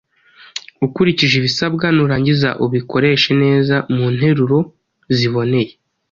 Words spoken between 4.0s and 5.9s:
nteruroziboneye